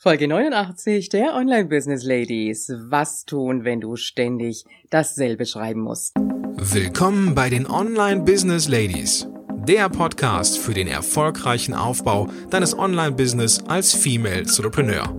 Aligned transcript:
Folge 0.00 0.28
89 0.28 1.08
der 1.08 1.34
Online 1.34 1.64
Business 1.64 2.04
Ladies. 2.04 2.72
Was 2.88 3.24
tun, 3.24 3.64
wenn 3.64 3.80
du 3.80 3.96
ständig 3.96 4.64
dasselbe 4.90 5.44
schreiben 5.44 5.80
musst? 5.80 6.14
Willkommen 6.54 7.34
bei 7.34 7.50
den 7.50 7.68
Online 7.68 8.20
Business 8.20 8.68
Ladies. 8.68 9.26
Der 9.66 9.88
Podcast 9.88 10.56
für 10.56 10.72
den 10.72 10.86
erfolgreichen 10.86 11.74
Aufbau 11.74 12.28
deines 12.48 12.78
Online-Business 12.78 13.64
als 13.66 13.92
Female 13.92 14.42
Entrepreneur. 14.42 15.16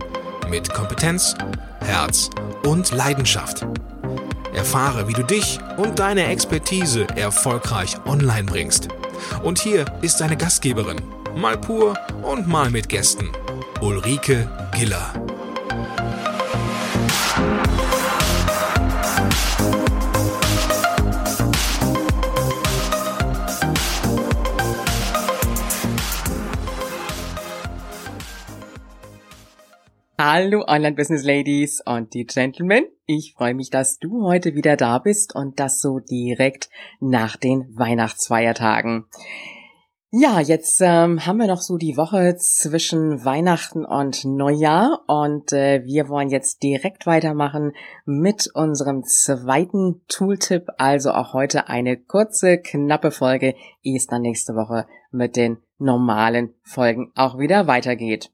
Mit 0.48 0.72
Kompetenz, 0.72 1.34
Herz 1.80 2.30
und 2.66 2.90
Leidenschaft. 2.90 3.66
Erfahre, 4.54 5.06
wie 5.08 5.12
du 5.12 5.24
dich 5.24 5.58
und 5.76 5.98
deine 5.98 6.24
Expertise 6.24 7.06
erfolgreich 7.16 7.98
online 8.06 8.44
bringst. 8.44 8.88
Und 9.44 9.58
hier 9.58 9.84
ist 10.00 10.22
deine 10.22 10.38
Gastgeberin, 10.38 11.02
mal 11.36 11.58
pur 11.58 11.98
und 12.22 12.48
mal 12.48 12.70
mit 12.70 12.88
Gästen, 12.88 13.28
Ulrike 13.82 14.46
Giller. 14.76 15.14
Hallo 30.18 30.64
Online 30.66 30.94
Business 30.94 31.24
Ladies 31.24 31.80
und 31.86 32.12
die 32.12 32.26
Gentlemen. 32.26 32.84
Ich 33.06 33.32
freue 33.34 33.54
mich, 33.54 33.70
dass 33.70 33.98
du 33.98 34.26
heute 34.26 34.54
wieder 34.54 34.76
da 34.76 34.98
bist 34.98 35.34
und 35.34 35.58
das 35.58 35.80
so 35.80 36.00
direkt 36.00 36.68
nach 37.00 37.38
den 37.38 37.74
Weihnachtsfeiertagen. 37.78 39.06
Ja, 40.12 40.40
jetzt 40.40 40.80
ähm, 40.80 41.24
haben 41.24 41.36
wir 41.36 41.46
noch 41.46 41.60
so 41.60 41.76
die 41.76 41.96
Woche 41.96 42.34
zwischen 42.36 43.24
Weihnachten 43.24 43.84
und 43.84 44.24
Neujahr 44.24 45.04
und 45.06 45.52
äh, 45.52 45.84
wir 45.84 46.08
wollen 46.08 46.30
jetzt 46.30 46.64
direkt 46.64 47.06
weitermachen 47.06 47.74
mit 48.06 48.50
unserem 48.52 49.04
zweiten 49.04 50.00
Tooltip. 50.08 50.66
Also 50.78 51.12
auch 51.12 51.32
heute 51.32 51.68
eine 51.68 51.96
kurze, 51.96 52.58
knappe 52.58 53.12
Folge, 53.12 53.54
ehe 53.84 53.96
es 53.96 54.08
dann 54.08 54.22
nächste 54.22 54.56
Woche 54.56 54.88
mit 55.12 55.36
den 55.36 55.58
normalen 55.78 56.54
Folgen 56.64 57.12
auch 57.14 57.38
wieder 57.38 57.68
weitergeht. 57.68 58.32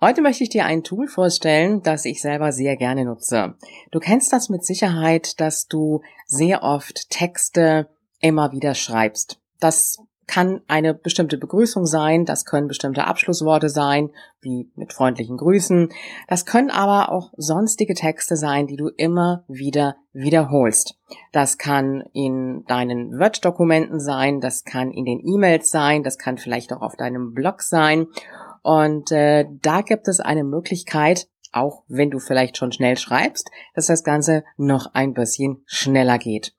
Heute 0.00 0.22
möchte 0.22 0.44
ich 0.44 0.50
dir 0.50 0.64
ein 0.64 0.84
Tool 0.84 1.08
vorstellen, 1.08 1.82
das 1.82 2.04
ich 2.04 2.22
selber 2.22 2.52
sehr 2.52 2.76
gerne 2.76 3.04
nutze. 3.04 3.54
Du 3.90 3.98
kennst 3.98 4.32
das 4.32 4.48
mit 4.48 4.64
Sicherheit, 4.64 5.40
dass 5.40 5.66
du 5.66 6.02
sehr 6.26 6.62
oft 6.62 7.10
Texte 7.10 7.88
immer 8.20 8.52
wieder 8.52 8.76
schreibst. 8.76 9.40
Das 9.58 9.98
kann 10.26 10.60
eine 10.66 10.92
bestimmte 10.92 11.38
Begrüßung 11.38 11.86
sein, 11.86 12.24
das 12.24 12.44
können 12.44 12.68
bestimmte 12.68 13.06
Abschlussworte 13.06 13.68
sein, 13.68 14.10
wie 14.40 14.70
mit 14.74 14.92
freundlichen 14.92 15.36
Grüßen. 15.36 15.90
Das 16.28 16.44
können 16.44 16.70
aber 16.70 17.12
auch 17.12 17.32
sonstige 17.36 17.94
Texte 17.94 18.36
sein, 18.36 18.66
die 18.66 18.76
du 18.76 18.88
immer 18.88 19.44
wieder 19.48 19.96
wiederholst. 20.12 20.98
Das 21.32 21.58
kann 21.58 22.02
in 22.12 22.64
deinen 22.66 23.18
Word-Dokumenten 23.18 24.00
sein, 24.00 24.40
das 24.40 24.64
kann 24.64 24.90
in 24.90 25.04
den 25.04 25.20
E-Mails 25.24 25.70
sein, 25.70 26.02
das 26.02 26.18
kann 26.18 26.38
vielleicht 26.38 26.72
auch 26.72 26.82
auf 26.82 26.96
deinem 26.96 27.32
Blog 27.32 27.62
sein. 27.62 28.06
Und 28.62 29.12
äh, 29.12 29.46
da 29.62 29.82
gibt 29.82 30.08
es 30.08 30.18
eine 30.18 30.42
Möglichkeit, 30.42 31.28
auch 31.52 31.84
wenn 31.86 32.10
du 32.10 32.18
vielleicht 32.18 32.56
schon 32.56 32.72
schnell 32.72 32.96
schreibst, 32.96 33.50
dass 33.74 33.86
das 33.86 34.02
Ganze 34.02 34.42
noch 34.56 34.92
ein 34.94 35.14
bisschen 35.14 35.62
schneller 35.66 36.18
geht. 36.18 36.52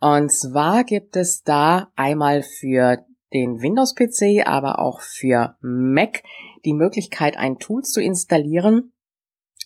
Und 0.00 0.32
zwar 0.32 0.84
gibt 0.84 1.16
es 1.16 1.42
da 1.42 1.88
einmal 1.96 2.42
für 2.42 3.04
den 3.32 3.60
Windows-PC, 3.60 4.46
aber 4.46 4.78
auch 4.78 5.00
für 5.00 5.56
Mac 5.60 6.22
die 6.64 6.72
Möglichkeit, 6.72 7.36
ein 7.36 7.58
Tool 7.58 7.82
zu 7.82 8.00
installieren, 8.00 8.92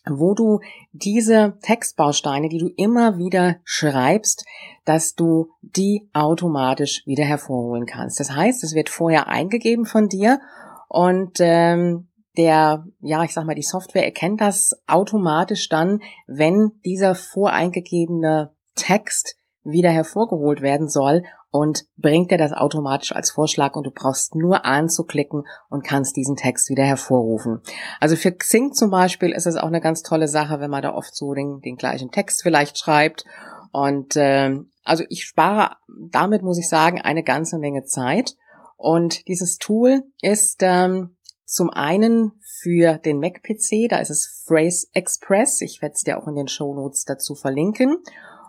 wo 0.05 0.35
du 0.35 0.61
diese 0.93 1.59
Textbausteine, 1.63 2.49
die 2.49 2.59
du 2.59 2.69
immer 2.77 3.19
wieder 3.19 3.57
schreibst, 3.65 4.45
dass 4.85 5.15
du 5.15 5.51
die 5.61 6.09
automatisch 6.13 7.03
wieder 7.07 7.25
hervorholen 7.25 7.87
kannst. 7.87 8.19
Das 8.19 8.35
heißt, 8.35 8.65
es 8.65 8.75
wird 8.75 8.89
vorher 8.89 9.29
eingegeben 9.29 9.87
von 9.87 10.09
dir 10.09 10.41
und 10.89 11.39
ähm, 11.39 12.09
der, 12.37 12.87
ja, 13.01 13.23
ich 13.25 13.33
sag 13.33 13.45
mal, 13.45 13.55
die 13.55 13.63
Software 13.63 14.05
erkennt 14.05 14.41
das 14.41 14.73
automatisch 14.87 15.69
dann, 15.69 16.01
wenn 16.27 16.73
dieser 16.85 17.15
voreingegebene 17.15 18.55
Text 18.75 19.37
wieder 19.65 19.91
hervorgeholt 19.91 20.61
werden 20.61 20.89
soll 20.89 21.23
und 21.51 21.85
bringt 21.97 22.31
dir 22.31 22.39
das 22.39 22.53
automatisch 22.53 23.15
als 23.15 23.31
Vorschlag 23.31 23.77
und 23.77 23.85
du 23.85 23.91
brauchst 23.91 24.35
nur 24.35 24.65
anzuklicken 24.65 25.45
und 25.69 25.85
kannst 25.85 26.17
diesen 26.17 26.37
Text 26.37 26.71
wieder 26.71 26.85
hervorrufen. 26.85 27.61
Also 28.01 28.17
für 28.17 28.33
Xing 28.33 28.73
zum 28.73 28.91
Beispiel 28.91 29.33
ist 29.33 29.47
es 29.47 29.57
auch 29.57 29.69
eine 29.69 29.81
ganz 29.81 30.03
tolle 30.03 30.29
Sache, 30.29 30.61
wenn 30.61 30.71
man 30.71 30.83
da 30.83 30.95
oft 30.95 31.15
so 31.15 31.35
den, 31.35 31.61
den 31.61 31.77
gleichen 31.77 32.11
Text 32.11 32.43
vielleicht 32.43 32.79
schreibt. 32.79 33.25
Und 33.71 34.17
äh, 34.17 34.59
also 34.85 35.05
ich 35.09 35.25
spare 35.25 35.77
damit, 36.11 36.43
muss 36.43 36.59
ich 36.59 36.69
sagen, 36.69 37.01
eine 37.01 37.23
ganze 37.23 37.59
Menge 37.59 37.85
Zeit. 37.85 38.35
Und 38.77 39.29
dieses 39.29 39.59
Tool 39.59 40.03
ist 40.23 40.61
ähm, 40.63 41.17
zum 41.45 41.71
einen 41.71 42.33
für 42.63 42.99
den 42.99 43.19
Mac-PC, 43.19 43.89
da 43.91 43.99
ist 43.99 44.11
es 44.11 44.43
Phrase 44.47 44.87
Express. 44.95 45.61
Ich 45.61 45.83
werde 45.83 45.93
es 45.95 46.03
dir 46.03 46.19
auch 46.19 46.27
in 46.27 46.35
den 46.35 46.49
Show 46.49 46.75
Notes 46.75 47.05
dazu 47.05 47.35
verlinken. 47.35 47.99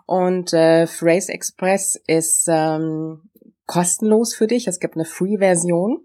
Und 0.06 0.52
äh, 0.52 0.86
Phrase 0.86 1.32
Express 1.32 2.00
ist 2.06 2.46
ähm, 2.48 3.22
kostenlos 3.66 4.34
für 4.34 4.46
dich. 4.46 4.66
Es 4.66 4.80
gibt 4.80 4.96
eine 4.96 5.04
Free-Version. 5.04 6.00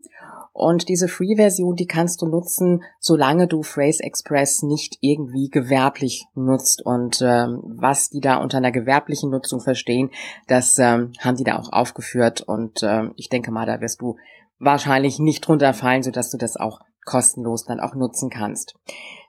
Und 0.54 0.90
diese 0.90 1.08
Free-Version, 1.08 1.76
die 1.76 1.88
kannst 1.88 2.22
du 2.22 2.28
nutzen, 2.28 2.84
solange 3.00 3.48
du 3.48 3.64
Phrase 3.64 4.04
Express 4.04 4.62
nicht 4.62 4.98
irgendwie 5.00 5.50
gewerblich 5.50 6.26
nutzt. 6.36 6.82
Und 6.86 7.22
ähm, 7.22 7.62
was 7.64 8.10
die 8.10 8.20
da 8.20 8.38
unter 8.38 8.58
einer 8.58 8.72
gewerblichen 8.72 9.30
Nutzung 9.30 9.62
verstehen, 9.62 10.12
das 10.48 10.78
ähm, 10.78 11.14
haben 11.20 11.38
die 11.38 11.46
da 11.46 11.58
auch 11.58 11.72
aufgeführt. 11.72 12.42
Und 12.42 12.84
ähm, 12.84 13.14
ich 13.16 13.30
denke 13.30 13.52
mal, 13.52 13.66
da 13.66 13.80
wirst 13.80 14.02
du 14.02 14.18
wahrscheinlich 14.60 15.20
nicht 15.20 15.48
drunter 15.48 15.74
fallen, 15.74 16.04
sodass 16.04 16.30
du 16.30 16.38
das 16.38 16.58
auch 16.58 16.81
kostenlos 17.09 17.66
dann 17.66 17.80
auch 17.80 17.96
nutzen 17.96 18.30
kannst. 18.30 18.75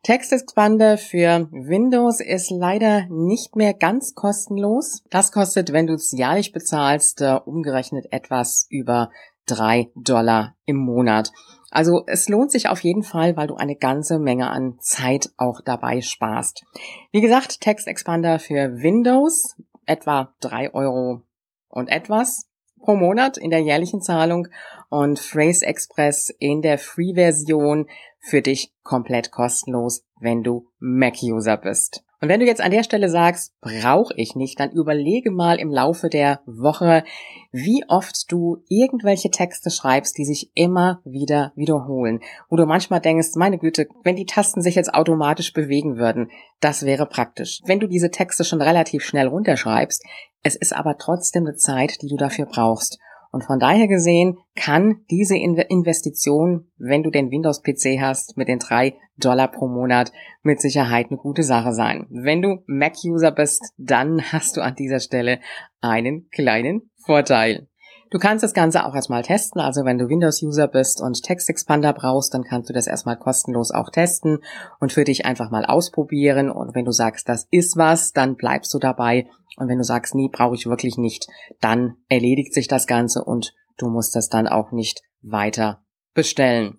Text 0.02 0.32
Expander 0.32 0.98
für 0.98 1.48
Windows 1.50 2.20
ist 2.20 2.50
leider 2.50 3.06
nicht 3.08 3.56
mehr 3.56 3.72
ganz 3.72 4.14
kostenlos. 4.14 5.02
Das 5.10 5.32
kostet, 5.32 5.72
wenn 5.72 5.86
du 5.86 5.94
es 5.94 6.12
jährlich 6.12 6.52
bezahlst, 6.52 7.22
äh, 7.22 7.38
umgerechnet 7.44 8.12
etwas 8.12 8.66
über 8.68 9.10
drei 9.46 9.90
Dollar 9.94 10.56
im 10.66 10.76
Monat. 10.76 11.32
Also 11.70 12.04
es 12.06 12.28
lohnt 12.28 12.52
sich 12.52 12.68
auf 12.68 12.80
jeden 12.80 13.02
Fall, 13.02 13.36
weil 13.36 13.46
du 13.46 13.54
eine 13.54 13.76
ganze 13.76 14.18
Menge 14.18 14.50
an 14.50 14.76
Zeit 14.80 15.30
auch 15.38 15.60
dabei 15.64 16.02
sparst. 16.02 16.64
Wie 17.12 17.22
gesagt, 17.22 17.60
Text 17.60 17.86
Expander 17.86 18.38
für 18.38 18.82
Windows 18.82 19.56
etwa 19.86 20.34
drei 20.40 20.72
Euro 20.74 21.22
und 21.68 21.88
etwas 21.88 22.49
pro 22.80 22.96
Monat 22.96 23.36
in 23.36 23.50
der 23.50 23.60
jährlichen 23.60 24.00
Zahlung 24.00 24.48
und 24.88 25.18
Phrase 25.18 25.64
Express 25.66 26.30
in 26.38 26.62
der 26.62 26.78
Free-Version 26.78 27.88
für 28.18 28.42
dich 28.42 28.72
komplett 28.82 29.30
kostenlos, 29.30 30.04
wenn 30.18 30.42
du 30.42 30.68
Mac-User 30.78 31.56
bist. 31.56 32.04
Und 32.20 32.28
wenn 32.28 32.40
du 32.40 32.46
jetzt 32.46 32.60
an 32.60 32.70
der 32.70 32.82
Stelle 32.82 33.08
sagst, 33.08 33.58
brauche 33.62 34.12
ich 34.14 34.36
nicht, 34.36 34.60
dann 34.60 34.70
überlege 34.72 35.30
mal 35.30 35.58
im 35.58 35.70
Laufe 35.70 36.10
der 36.10 36.40
Woche, 36.44 37.02
wie 37.50 37.82
oft 37.88 38.30
du 38.30 38.62
irgendwelche 38.68 39.30
Texte 39.30 39.70
schreibst, 39.70 40.18
die 40.18 40.26
sich 40.26 40.50
immer 40.54 41.00
wieder 41.04 41.52
wiederholen. 41.56 42.20
Wo 42.50 42.56
du 42.56 42.66
manchmal 42.66 43.00
denkst, 43.00 43.30
meine 43.36 43.56
Güte, 43.56 43.88
wenn 44.04 44.16
die 44.16 44.26
Tasten 44.26 44.60
sich 44.60 44.74
jetzt 44.74 44.92
automatisch 44.92 45.54
bewegen 45.54 45.96
würden, 45.96 46.30
das 46.60 46.84
wäre 46.84 47.06
praktisch. 47.06 47.62
Wenn 47.64 47.80
du 47.80 47.86
diese 47.86 48.10
Texte 48.10 48.44
schon 48.44 48.60
relativ 48.60 49.02
schnell 49.02 49.26
runterschreibst, 49.26 50.04
es 50.42 50.56
ist 50.56 50.74
aber 50.74 50.98
trotzdem 50.98 51.46
eine 51.46 51.56
Zeit, 51.56 52.02
die 52.02 52.08
du 52.08 52.16
dafür 52.16 52.44
brauchst. 52.44 52.98
Und 53.32 53.44
von 53.44 53.60
daher 53.60 53.86
gesehen 53.86 54.38
kann 54.56 55.04
diese 55.10 55.36
Investition, 55.36 56.70
wenn 56.78 57.02
du 57.02 57.10
den 57.10 57.30
Windows-PC 57.30 58.00
hast, 58.00 58.36
mit 58.36 58.48
den 58.48 58.58
drei 58.58 58.94
Dollar 59.16 59.48
pro 59.48 59.68
Monat 59.68 60.12
mit 60.42 60.60
Sicherheit 60.60 61.06
eine 61.10 61.16
gute 61.16 61.42
Sache 61.42 61.72
sein. 61.72 62.06
Wenn 62.10 62.42
du 62.42 62.62
Mac-User 62.66 63.30
bist, 63.30 63.72
dann 63.76 64.20
hast 64.32 64.56
du 64.56 64.62
an 64.62 64.74
dieser 64.74 65.00
Stelle 65.00 65.40
einen 65.80 66.28
kleinen 66.30 66.90
Vorteil. 67.04 67.68
Du 68.10 68.18
kannst 68.18 68.42
das 68.42 68.54
Ganze 68.54 68.84
auch 68.84 68.94
erstmal 68.94 69.22
testen. 69.22 69.60
Also 69.60 69.84
wenn 69.84 69.96
du 69.96 70.08
Windows-User 70.08 70.66
bist 70.66 71.00
und 71.00 71.22
Textexpander 71.22 71.92
brauchst, 71.92 72.34
dann 72.34 72.42
kannst 72.42 72.68
du 72.68 72.72
das 72.72 72.88
erstmal 72.88 73.16
kostenlos 73.16 73.70
auch 73.70 73.90
testen 73.90 74.38
und 74.80 74.92
für 74.92 75.04
dich 75.04 75.24
einfach 75.26 75.50
mal 75.50 75.64
ausprobieren. 75.64 76.50
Und 76.50 76.74
wenn 76.74 76.84
du 76.84 76.90
sagst, 76.92 77.28
das 77.28 77.46
ist 77.50 77.76
was, 77.76 78.12
dann 78.12 78.34
bleibst 78.34 78.74
du 78.74 78.78
dabei 78.78 79.28
und 79.56 79.68
wenn 79.68 79.78
du 79.78 79.84
sagst, 79.84 80.14
nee, 80.14 80.28
brauche 80.30 80.56
ich 80.56 80.66
wirklich 80.66 80.98
nicht, 80.98 81.28
dann 81.60 81.96
erledigt 82.08 82.52
sich 82.52 82.66
das 82.66 82.88
Ganze 82.88 83.22
und 83.22 83.54
du 83.78 83.88
musst 83.88 84.16
das 84.16 84.28
dann 84.28 84.48
auch 84.48 84.72
nicht 84.72 85.02
weiter 85.22 85.84
bestellen. 86.12 86.78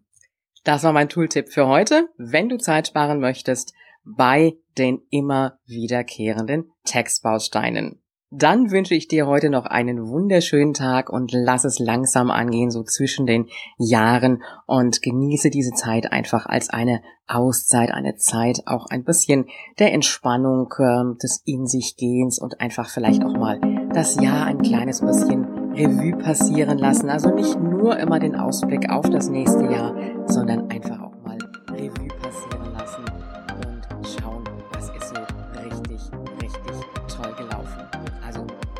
Das 0.63 0.84
war 0.84 0.92
mein 0.92 1.10
Tooltip 1.10 1.50
für 1.50 1.68
heute. 1.68 2.10
Wenn 2.18 2.50
du 2.50 2.57
Zeit 2.57 2.88
sparen 2.88 3.19
möchtest 3.19 3.74
bei 4.04 4.54
den 4.77 5.01
immer 5.10 5.60
wiederkehrenden 5.66 6.72
Textbausteinen. 6.86 8.00
Dann 8.33 8.72
wünsche 8.72 8.95
ich 8.95 9.10
dir 9.10 9.28
heute 9.28 9.50
noch 9.50 9.66
einen 9.66 10.07
wunderschönen 10.07 10.74
Tag 10.74 11.10
und 11.10 11.33
lass 11.33 11.66
es 11.66 11.80
langsam 11.80 12.31
angehen, 12.31 12.72
so 12.72 12.81
zwischen 12.81 13.25
den 13.25 13.48
Jahren 13.78 14.42
und 14.66 15.01
genieße 15.01 15.50
diese 15.50 15.74
Zeit 15.74 16.13
einfach 16.13 16.45
als 16.45 16.69
eine 16.69 17.01
Auszeit, 17.28 17.92
eine 17.92 18.16
Zeit 18.16 18.62
auch 18.68 18.86
ein 18.89 19.04
bisschen 19.04 19.48
der 19.80 19.92
Entspannung, 19.92 20.74
äh, 20.80 21.18
des 21.22 21.42
In 21.45 21.68
sich 21.68 21.98
Gehens 21.98 22.39
und 22.39 22.62
einfach 22.62 22.89
vielleicht 22.89 23.22
auch 23.25 23.33
mal 23.33 23.60
das 23.94 24.16
Jahr 24.16 24.45
ein 24.45 24.62
kleines 24.62 25.01
bisschen 25.01 25.44
Revue 25.74 26.18
passieren 26.18 26.77
lassen. 26.77 27.10
Also 27.10 27.36
nicht 27.36 27.60
nur 27.60 28.00
immer 28.00 28.19
den 28.19 28.38
Ausblick 28.38 28.89
auf 28.89 29.10
das 29.10 29.30
nächste 29.30 29.66
Jahr, 29.66 29.94
sondern 30.27 30.71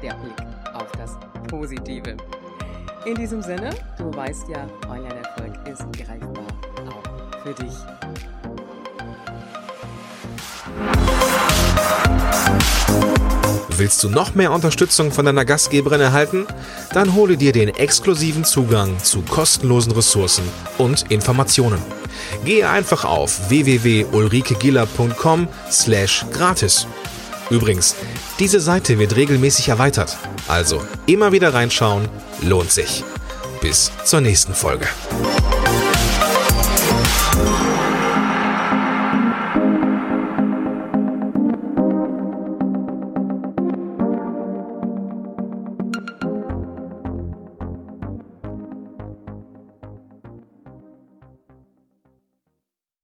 der 0.02 0.14
Blick 0.16 0.36
auf 0.74 0.92
das 0.94 1.18
Positive. 1.48 2.18
In 3.06 3.16
diesem 3.16 3.42
Sinne, 3.42 3.72
du 3.98 4.14
weißt 4.14 4.50
ja, 4.50 4.68
Online-Erfolg 4.88 5.68
ist 5.68 5.86
greifbar 5.94 6.46
auch 6.88 7.44
für 7.44 7.54
dich. 7.54 7.74
Willst 13.78 14.04
du 14.04 14.10
noch 14.10 14.36
mehr 14.36 14.52
Unterstützung 14.52 15.12
von 15.12 15.26
deiner 15.26 15.44
Gastgeberin 15.44 16.02
erhalten? 16.02 16.46
Dann 16.94 17.16
hole 17.16 17.36
dir 17.38 17.52
den 17.52 17.70
exklusiven 17.70 18.44
Zugang 18.44 19.00
zu 19.00 19.24
kostenlosen 19.24 19.94
Ressourcen 19.94 20.44
und 20.78 21.10
Informationen. 21.10 21.82
Gehe 22.46 22.70
einfach 22.70 23.06
auf 23.06 23.50
www.ulrikegiller.com 23.50 25.48
slash 25.72 26.26
gratis. 26.32 26.86
Übrigens, 27.52 27.96
diese 28.40 28.62
Seite 28.62 28.98
wird 28.98 29.18
regelmäßig 29.18 29.68
erweitert, 29.68 30.18
also 30.48 30.82
immer 31.06 31.34
wieder 31.34 31.54
reinschauen, 31.54 32.08
lohnt 32.42 32.72
sich. 32.72 33.04
Bis 33.60 33.92
zur 34.06 34.22
nächsten 34.22 34.54
Folge. 34.54 34.88